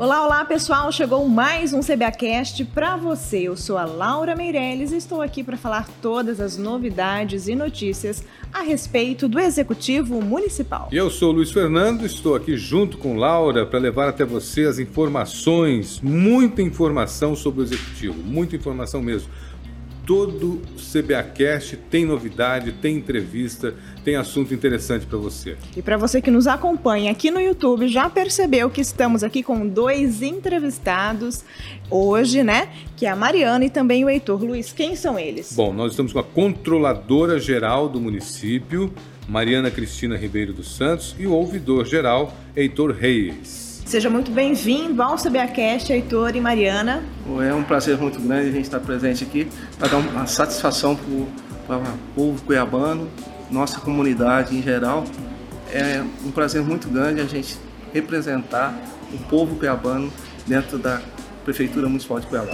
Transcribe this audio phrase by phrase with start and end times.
[0.00, 0.92] Olá, olá pessoal!
[0.92, 3.48] Chegou mais um CBAcast para você.
[3.48, 8.22] Eu sou a Laura Meirelles e estou aqui para falar todas as novidades e notícias
[8.52, 10.88] a respeito do Executivo Municipal.
[10.92, 16.00] Eu sou Luiz Fernando, estou aqui junto com Laura para levar até você as informações,
[16.00, 19.28] muita informação sobre o Executivo, muita informação mesmo
[20.08, 25.58] todo CBAcast tem novidade, tem entrevista, tem assunto interessante para você.
[25.76, 29.68] E para você que nos acompanha aqui no YouTube, já percebeu que estamos aqui com
[29.68, 31.44] dois entrevistados
[31.90, 32.70] hoje, né?
[32.96, 34.72] Que é a Mariana e também o Heitor Luiz.
[34.72, 35.52] Quem são eles?
[35.52, 38.90] Bom, nós estamos com a controladora geral do município,
[39.28, 43.67] Mariana Cristina Ribeiro dos Santos, e o ouvidor geral, Heitor Reis.
[43.88, 47.02] Seja muito bem-vindo ao CBAcast, Heitor e Mariana.
[47.42, 50.94] É um prazer muito grande a gente estar presente aqui para dar uma satisfação
[51.66, 53.08] para o povo cuiabano,
[53.50, 55.04] nossa comunidade em geral.
[55.72, 57.56] É um prazer muito grande a gente
[57.90, 58.78] representar
[59.10, 60.12] o povo cuiabano
[60.46, 61.00] dentro da
[61.42, 62.52] Prefeitura Municipal de Cuiabá.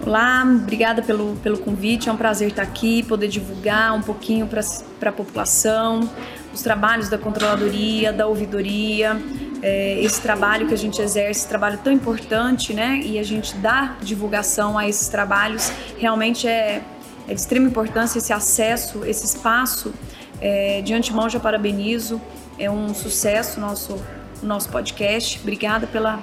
[0.00, 2.08] Olá, obrigada pelo, pelo convite.
[2.08, 6.08] É um prazer estar aqui, poder divulgar um pouquinho para a população
[6.52, 9.20] os trabalhos da controladoria, da ouvidoria,
[9.62, 13.00] é, esse trabalho que a gente exerce, esse trabalho tão importante, né?
[13.04, 16.82] E a gente dá divulgação a esses trabalhos, realmente é,
[17.28, 19.94] é de extrema importância esse acesso, esse espaço.
[20.40, 22.20] É, de antemão já parabenizo,
[22.58, 23.96] é um sucesso nosso
[24.42, 25.38] nosso podcast.
[25.40, 26.20] Obrigada pela,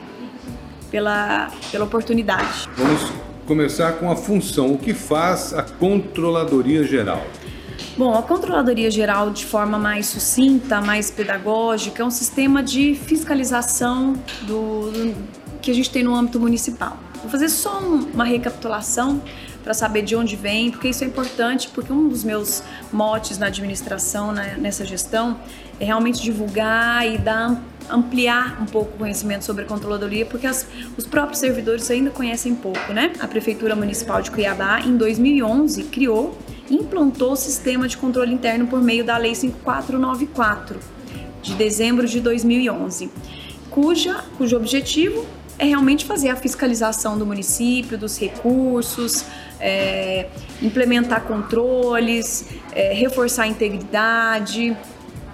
[0.92, 2.70] pela, pela oportunidade.
[2.76, 3.12] Vamos
[3.46, 4.74] começar com a função.
[4.74, 7.26] O que faz a Controladoria Geral?
[7.98, 14.14] Bom, a Controladoria Geral, de forma mais sucinta, mais pedagógica, é um sistema de fiscalização
[14.44, 15.16] do, do
[15.62, 16.98] que a gente tem no âmbito municipal.
[17.22, 19.22] Vou fazer só um, uma recapitulação
[19.64, 23.48] para saber de onde vem, porque isso é importante, porque um dos meus motes na
[23.48, 25.38] administração, né, nessa gestão,
[25.80, 30.68] é realmente divulgar e dar ampliar um pouco o conhecimento sobre a controladoria, porque as,
[30.98, 33.14] os próprios servidores ainda conhecem pouco, né?
[33.20, 36.38] A Prefeitura Municipal de Cuiabá, em 2011, criou
[36.70, 40.80] implantou o sistema de controle interno por meio da Lei 5494,
[41.42, 43.10] de dezembro de 2011,
[43.70, 45.26] cuja, cujo objetivo
[45.58, 49.26] é realmente fazer a fiscalização do município, dos recursos,
[49.60, 50.28] é,
[50.62, 54.76] implementar controles, é, reforçar a integridade,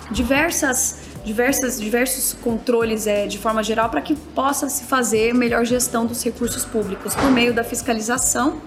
[0.09, 6.05] diversas, diversas, diversos controles é, de forma geral para que possa se fazer melhor gestão
[6.05, 8.61] dos recursos públicos por meio da fiscalização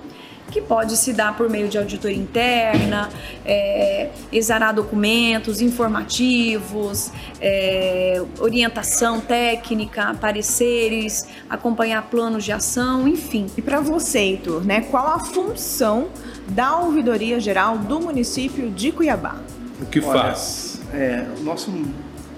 [0.51, 3.09] que pode se dar por meio de auditoria interna,
[3.45, 13.47] é, exarar documentos informativos, é, orientação técnica, pareceres, acompanhar planos de ação, enfim.
[13.57, 16.09] E para você, Heitor, né, qual a função
[16.49, 19.37] da Ouvidoria Geral do município de Cuiabá?
[19.81, 20.81] O que Olha, faz?
[20.93, 21.71] É, o nosso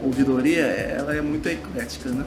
[0.02, 2.24] ouvidoria ela é muito eclética, né?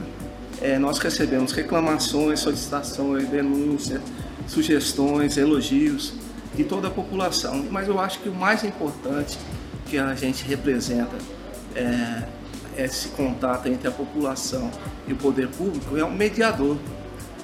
[0.60, 4.00] É, nós recebemos reclamações, solicitações, denúncias,
[4.46, 6.14] sugestões, elogios
[6.54, 7.66] de toda a população.
[7.70, 9.38] Mas eu acho que o mais importante
[9.86, 11.16] que a gente representa
[11.74, 12.22] é,
[12.76, 14.70] esse contato entre a população
[15.06, 16.76] e o poder público é um mediador.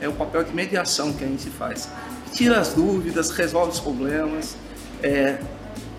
[0.01, 1.89] É o papel de mediação que a gente faz.
[2.33, 4.57] Tira as dúvidas, resolve os problemas,
[5.03, 5.39] é,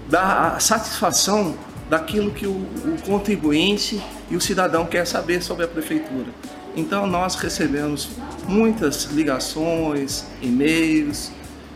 [0.10, 1.56] dá a satisfação
[1.92, 6.28] daquilo que o, o contribuinte e o cidadão quer saber sobre a prefeitura.
[6.74, 8.08] Então nós recebemos
[8.48, 11.34] muitas ligações, e-mails,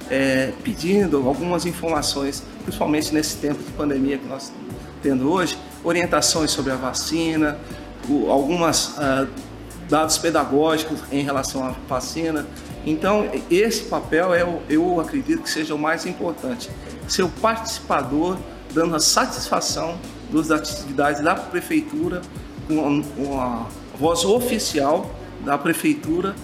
[0.10, 6.50] é, pedindo algumas informações, principalmente nesse tempo de pandemia que nós estamos tendo hoje, orientações
[6.50, 7.58] sobre a vacina,
[8.08, 9.28] o, algumas ah,
[9.90, 12.48] dados pedagógicos em relação à vacina.
[12.86, 16.70] Então esse papel é, eu acredito que seja o mais importante,
[17.06, 18.38] ser o participador
[18.76, 19.98] dando a satisfação
[20.30, 22.22] das atividades da prefeitura
[22.68, 25.16] com, a voz oficial
[25.46, 26.36] da prefeitura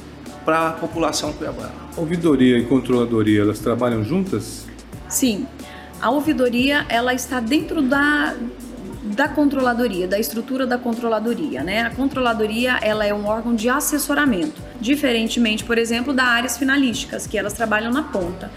[0.46, 1.74] para a população cuiabana.
[1.97, 4.66] Ouvidoria e controladoria, elas trabalham juntas?
[5.09, 5.46] Sim.
[6.02, 8.36] A ouvidoria, ela está dentro da
[9.03, 11.81] da controladoria, da estrutura da controladoria, né?
[11.81, 17.36] A controladoria, ela é um órgão de assessoramento, diferentemente, por exemplo, das áreas finalísticas, que
[17.36, 18.51] elas trabalham na ponta.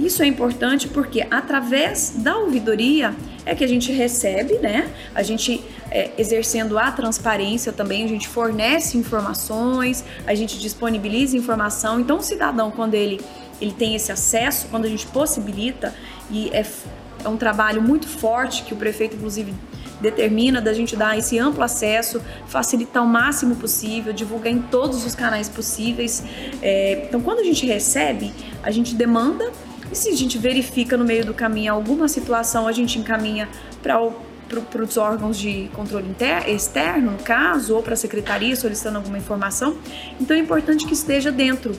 [0.00, 4.90] Isso é importante porque através da ouvidoria é que a gente recebe, né?
[5.14, 12.00] A gente é, exercendo a transparência também, a gente fornece informações, a gente disponibiliza informação.
[12.00, 13.20] Então, o cidadão, quando ele,
[13.60, 15.94] ele tem esse acesso, quando a gente possibilita,
[16.30, 16.64] e é,
[17.24, 19.54] é um trabalho muito forte que o prefeito, inclusive,
[20.00, 25.14] determina da gente dar esse amplo acesso, facilitar o máximo possível, divulgar em todos os
[25.14, 26.24] canais possíveis.
[26.60, 29.52] É, então, quando a gente recebe, a gente demanda
[29.92, 33.48] e se a gente verifica no meio do caminho alguma situação, a gente encaminha
[33.82, 34.00] para
[34.70, 36.14] para os órgãos de controle
[36.46, 39.78] externo, no caso, ou para a secretaria solicitando alguma informação.
[40.20, 41.74] Então é importante que esteja dentro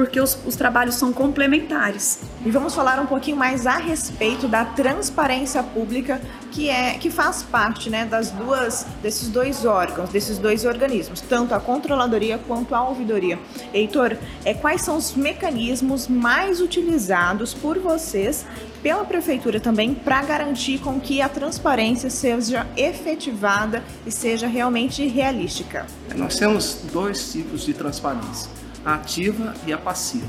[0.00, 2.20] porque os, os, trabalhos são complementares.
[2.42, 7.42] E vamos falar um pouquinho mais a respeito da transparência pública, que é que faz
[7.42, 12.82] parte, né, das duas desses dois órgãos, desses dois organismos, tanto a controladoria quanto a
[12.82, 13.38] ouvidoria.
[13.74, 18.46] Heitor, é quais são os mecanismos mais utilizados por vocês
[18.82, 25.84] pela prefeitura também para garantir com que a transparência seja efetivada e seja realmente realística?
[26.16, 30.28] Nós temos dois tipos de transparência a ativa e a passiva.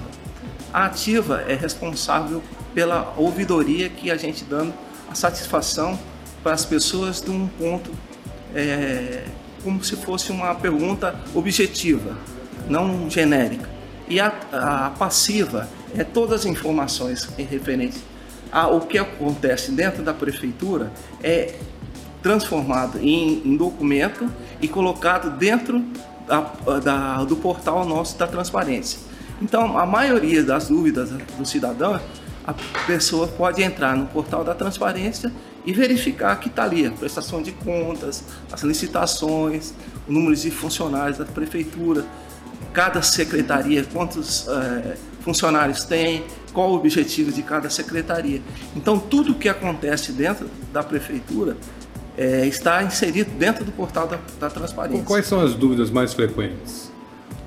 [0.73, 2.41] A ativa é responsável
[2.73, 4.73] pela ouvidoria que a gente dando
[5.09, 5.99] a satisfação
[6.41, 7.91] para as pessoas de um ponto
[8.55, 9.25] é,
[9.63, 12.17] como se fosse uma pergunta objetiva,
[12.67, 13.69] não genérica.
[14.07, 17.99] E a, a passiva é todas as informações em referente
[18.51, 20.91] ao que acontece dentro da prefeitura
[21.23, 21.55] é
[22.21, 24.29] transformado em, em documento
[24.61, 25.83] e colocado dentro
[26.31, 28.99] da, da, do portal nosso da transparência.
[29.41, 31.99] Então, a maioria das dúvidas do cidadão,
[32.45, 32.53] a
[32.87, 35.31] pessoa pode entrar no portal da transparência
[35.65, 39.73] e verificar que está ali a prestação de contas, as licitações,
[40.07, 42.05] o número de funcionários da prefeitura,
[42.71, 46.23] cada secretaria, quantos é, funcionários tem,
[46.53, 48.41] qual o objetivo de cada secretaria.
[48.75, 51.57] Então, tudo o que acontece dentro da prefeitura
[52.17, 55.03] é, está inserido dentro do portal da, da transparência.
[55.03, 56.91] Quais são as dúvidas mais frequentes?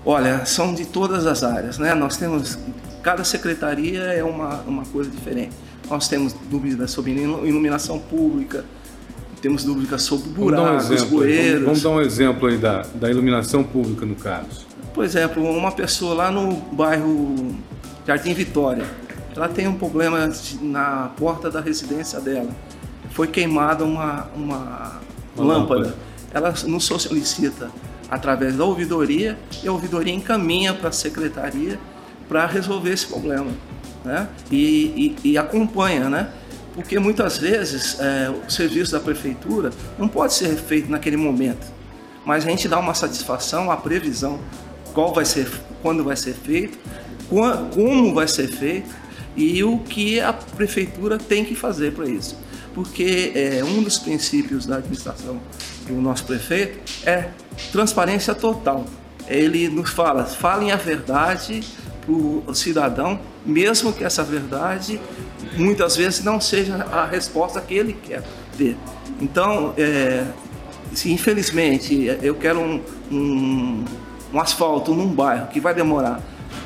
[0.05, 1.95] Olha, são de todas as áreas, né?
[1.95, 2.59] Nós temos
[3.03, 5.53] cada secretaria é uma, uma coisa diferente.
[5.89, 8.65] Nós temos dúvidas sobre iluminação pública,
[9.43, 11.63] temos dúvidas sobre buracos, vamos um bueiros.
[11.63, 14.67] Vamos, vamos, dar um exemplo aí da, da iluminação pública no caso.
[14.95, 17.55] Por exemplo, uma pessoa lá no bairro
[18.07, 18.87] Jardim Vitória,
[19.37, 20.31] ela tem um problema
[20.63, 22.49] na porta da residência dela
[23.15, 25.01] foi queimada uma, uma,
[25.37, 25.81] uma lâmpada.
[25.81, 25.97] lâmpada.
[26.33, 27.71] Ela nos solicita
[28.11, 31.79] através da ouvidoria e a ouvidoria encaminha para a secretaria
[32.29, 33.53] para resolver esse problema.
[34.05, 34.29] Né?
[34.51, 36.29] E, e, e, acompanha, né?
[36.75, 41.65] Porque muitas vezes é, o serviço da prefeitura não pode ser feito naquele momento,
[42.27, 44.41] mas a gente dá uma satisfação, a previsão,
[44.93, 45.49] qual vai ser,
[45.81, 46.77] quando vai ser feito,
[47.29, 48.91] como vai ser feito
[49.37, 52.44] e o que a prefeitura tem que fazer para isso
[52.75, 55.41] porque é, um dos princípios da administração
[55.87, 57.29] do nosso prefeito é
[57.71, 58.85] transparência total.
[59.29, 61.63] Ele nos fala, falem a verdade
[62.05, 65.01] para o cidadão, mesmo que essa verdade
[65.57, 68.23] muitas vezes não seja a resposta que ele quer
[68.59, 68.77] ter.
[69.21, 70.27] Então, é,
[70.93, 73.85] se infelizmente eu quero um, um,
[74.33, 76.21] um asfalto num bairro que vai demorar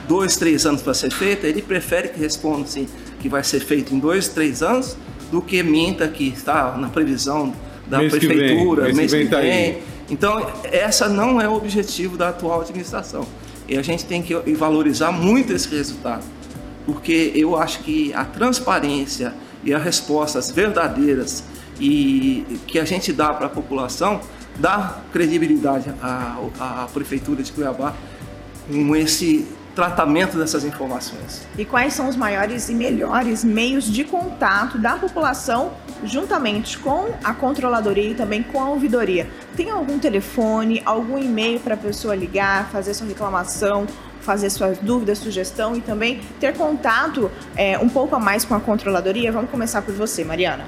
[0.09, 2.89] dois, três anos para ser feito, ele prefere que responda assim,
[3.21, 4.97] que vai ser feito em dois, três anos,
[5.31, 7.53] do que minta que está na previsão
[7.87, 9.75] da mês prefeitura, que vem, mês, mês que vem.
[9.75, 9.81] Tá
[10.11, 13.27] então, essa não é o objetivo da atual administração.
[13.69, 16.25] E a gente tem que valorizar muito esse resultado,
[16.87, 21.45] porque eu acho que a transparência e as respostas verdadeiras
[21.79, 24.21] e que a gente dá para a população
[24.59, 27.95] dá credibilidade à, à prefeitura de Cuiabá
[28.69, 29.47] com esse
[29.79, 31.47] tratamento dessas informações.
[31.57, 35.71] E quais são os maiores e melhores meios de contato da população
[36.03, 39.31] juntamente com a controladoria e também com a ouvidoria?
[39.57, 43.87] Tem algum telefone, algum e-mail para a pessoa ligar, fazer sua reclamação,
[44.21, 48.61] fazer suas dúvidas, sugestão e também ter contato é, um pouco a mais com a
[48.61, 49.31] controladoria?
[49.31, 50.65] Vamos começar por você, Mariana.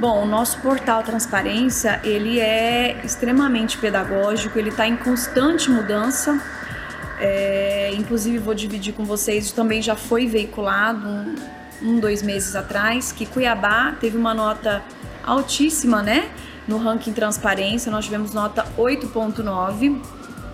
[0.00, 6.40] Bom, o nosso portal Transparência, ele é extremamente pedagógico, ele está em constante mudança.
[7.20, 11.34] É, inclusive vou dividir com vocês, também já foi veiculado um,
[11.82, 14.82] um, dois meses atrás, que Cuiabá teve uma nota
[15.24, 16.30] altíssima, né?
[16.66, 20.00] No ranking transparência, nós tivemos nota 8.9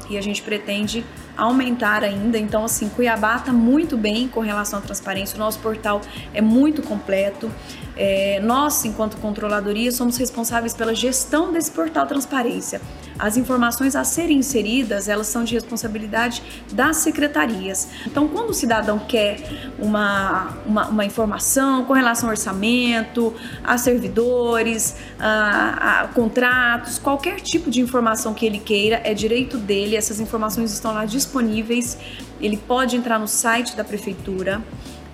[0.08, 1.04] e a gente pretende
[1.36, 2.38] aumentar ainda.
[2.38, 5.36] Então, assim, Cuiabá está muito bem com relação à transparência.
[5.36, 6.00] O nosso portal
[6.32, 7.50] é muito completo.
[7.96, 12.80] É, nós, enquanto controladoria, somos responsáveis pela gestão desse portal transparência.
[13.18, 16.42] As informações a serem inseridas, elas são de responsabilidade
[16.72, 17.88] das secretarias.
[18.06, 24.96] Então, quando o cidadão quer uma, uma, uma informação com relação ao orçamento, a servidores,
[25.18, 29.96] a, a contratos, qualquer tipo de informação que ele queira, é direito dele.
[29.96, 31.96] Essas informações estão lá disponíveis.
[32.40, 34.62] Ele pode entrar no site da prefeitura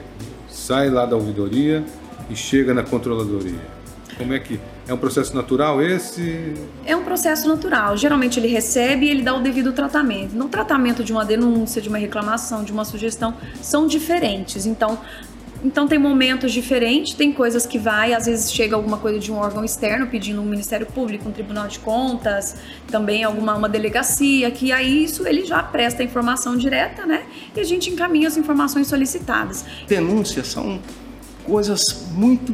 [0.48, 1.84] Sai lá da ouvidoria
[2.30, 3.77] e chega na controladoria.
[4.18, 4.58] Como é que
[4.88, 6.52] é um processo natural esse?
[6.84, 7.96] É um processo natural.
[7.96, 10.34] Geralmente ele recebe e ele dá o devido tratamento.
[10.34, 14.66] No tratamento de uma denúncia, de uma reclamação, de uma sugestão, são diferentes.
[14.66, 14.98] Então,
[15.62, 19.36] então tem momentos diferentes, tem coisas que vai, às vezes chega alguma coisa de um
[19.36, 22.56] órgão externo pedindo um Ministério Público, um Tribunal de Contas,
[22.88, 27.24] também alguma uma delegacia, que aí isso ele já presta a informação direta, né?
[27.56, 29.64] E a gente encaminha as informações solicitadas.
[29.86, 30.80] Denúncias são
[31.44, 31.80] coisas
[32.12, 32.52] muito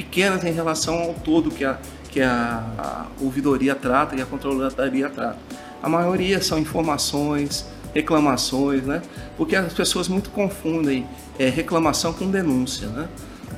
[0.00, 1.78] pequenas em relação ao todo que a,
[2.10, 5.36] que a, ouvidoria trata e a controladoria trata.
[5.82, 9.02] A maioria são informações, reclamações, né?
[9.36, 11.06] Porque as pessoas muito confundem
[11.38, 13.08] é, reclamação com denúncia, né?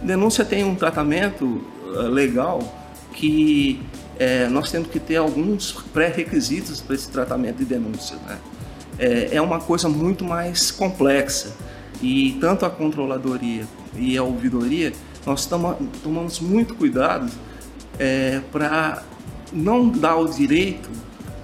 [0.02, 2.60] Denúncia tem um tratamento uh, legal
[3.12, 3.80] que
[4.18, 8.38] é, nós temos que ter alguns pré-requisitos para esse tratamento de denúncia, né?
[8.98, 11.54] É, é uma coisa muito mais complexa
[12.02, 13.64] e tanto a controladoria
[13.96, 14.92] e a ouvidoria
[15.26, 15.48] nós
[16.02, 17.30] tomamos muito cuidado
[17.98, 19.02] é, para
[19.52, 20.90] não dar o direito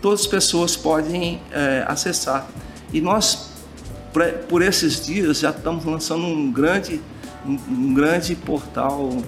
[0.00, 2.46] Todas as pessoas podem é, acessar.
[2.92, 3.50] E nós,
[4.48, 7.02] por esses dias, já estamos lançando um grande,
[7.46, 9.24] um, grande portal, uh,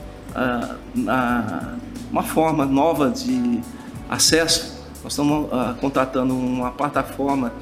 [2.11, 3.61] uma forma nova de
[4.09, 4.87] acesso.
[5.03, 7.53] Nós estamos uh, contratando uma plataforma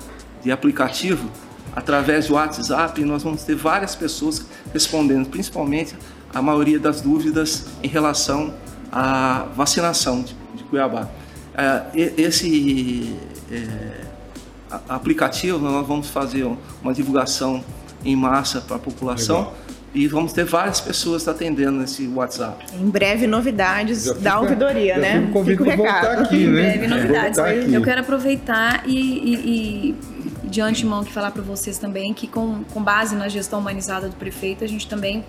[0.43, 1.29] de aplicativo
[1.75, 5.97] através do WhatsApp nós vamos ter várias pessoas respondendo, principalmente
[6.35, 8.55] a maioria das dúvidas em relação
[8.91, 11.09] à vacinação de, de Cuiabá.
[11.57, 13.14] É, esse
[13.50, 14.05] é,
[14.88, 16.45] aplicativo nós vamos fazer
[16.83, 17.64] uma divulgação
[18.05, 19.38] em massa para a população.
[19.38, 19.64] Legal.
[19.95, 22.67] E vamos ter várias pessoas atendendo nesse WhatsApp.
[22.75, 25.31] Em breve, novidades fica, da ouvidoria, né?
[25.45, 26.23] Fica o recado.
[26.23, 26.75] Aqui, né?
[26.75, 27.38] Em breve, novidades.
[27.73, 29.95] Eu quero aproveitar e, e,
[30.43, 34.09] e de antemão que falar para vocês também que com, com base na gestão humanizada
[34.09, 35.25] do prefeito, a gente também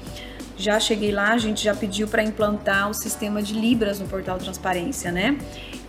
[0.57, 4.37] já cheguei lá, a gente já pediu para implantar o sistema de Libras no portal
[4.37, 5.37] Transparência, né?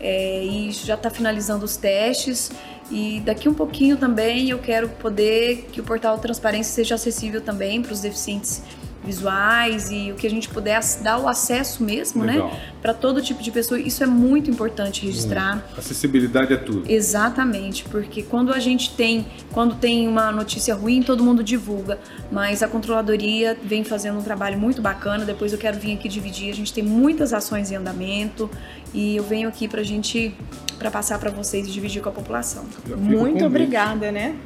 [0.00, 2.50] É, e já está finalizando os testes
[2.90, 7.82] e daqui um pouquinho também eu quero poder que o portal Transparência seja acessível também
[7.82, 8.62] para os deficientes
[9.06, 12.48] visuais e o que a gente puder dar o acesso mesmo, né, Legal.
[12.48, 12.60] né?
[12.82, 13.80] Para todo tipo de pessoa.
[13.80, 15.56] Isso é muito importante registrar.
[15.56, 15.78] Hum.
[15.78, 16.82] Acessibilidade é tudo.
[16.90, 21.98] Exatamente, porque quando a gente tem, quando tem uma notícia ruim, todo mundo divulga,
[22.30, 25.25] mas a controladoria vem fazendo um trabalho muito bacana.
[25.25, 26.50] Depois eu quero vir aqui dividir.
[26.50, 28.50] A gente tem muitas ações em andamento
[28.92, 30.34] e eu venho aqui para a gente
[30.78, 32.66] para passar para vocês e dividir com a população.
[32.96, 34.36] Muito obrigada, né?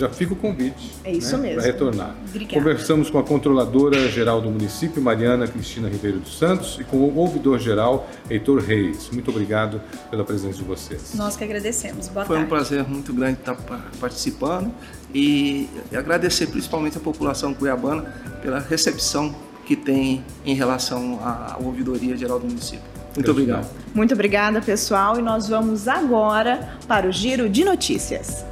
[0.00, 0.92] Já fica o convite.
[1.04, 1.62] É isso né, mesmo.
[1.62, 2.14] Para retornar.
[2.28, 2.54] Obrigada.
[2.54, 7.16] Conversamos com a controladora geral do município, Mariana Cristina Ribeiro dos Santos, e com o
[7.16, 9.10] ouvidor geral, Heitor Reis.
[9.12, 9.80] Muito obrigado
[10.10, 11.14] pela presença de vocês.
[11.14, 12.08] Nós que agradecemos.
[12.08, 12.46] Boa Foi tarde.
[12.46, 13.56] um prazer muito grande estar
[14.00, 14.72] participando
[15.14, 18.02] e agradecer principalmente a população cuiabana
[18.42, 19.34] pela recepção
[19.66, 22.82] que tem em relação à ouvidoria geral do município.
[23.14, 23.68] Muito obrigado.
[23.94, 28.49] Muito obrigada, pessoal, e nós vamos agora para o giro de notícias.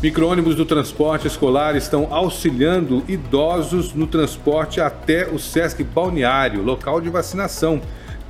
[0.00, 7.10] Micro-ônibus do transporte escolar estão auxiliando idosos no transporte até o Sesc Balneário, local de
[7.10, 7.80] vacinação.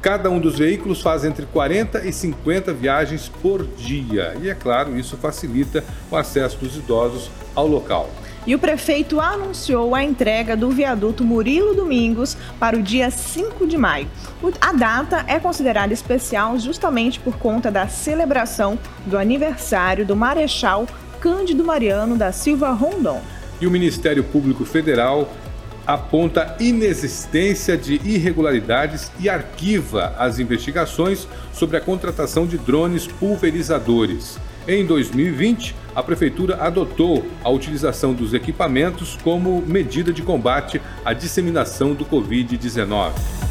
[0.00, 4.34] Cada um dos veículos faz entre 40 e 50 viagens por dia.
[4.40, 8.08] E é claro, isso facilita o acesso dos idosos ao local.
[8.46, 13.76] e o prefeito anunciou a entrega do viaduto Murilo Domingos para o dia 5 de
[13.76, 14.08] maio.
[14.58, 20.86] A data é considerada especial justamente por conta da celebração do aniversário do Marechal
[21.20, 23.20] Cândido Mariano da Silva Rondon.
[23.60, 25.28] E o Ministério Público Federal
[25.86, 34.38] aponta inexistência de irregularidades e arquiva as investigações sobre a contratação de drones pulverizadores.
[34.66, 41.94] Em 2020, a Prefeitura adotou a utilização dos equipamentos como medida de combate à disseminação
[41.94, 43.47] do Covid-19.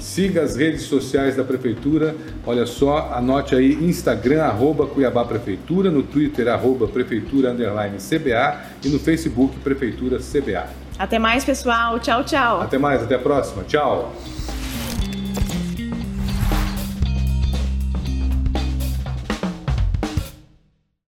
[0.00, 2.14] Siga as redes sociais da Prefeitura.
[2.44, 8.88] Olha só, anote aí Instagram, arroba Cuiabá Prefeitura, no Twitter, arroba Prefeitura Underline CBA e
[8.88, 10.66] no Facebook Prefeitura CBA.
[10.98, 11.98] Até mais, pessoal.
[12.00, 12.60] Tchau, tchau.
[12.60, 13.64] Até mais, até a próxima.
[13.64, 14.12] Tchau.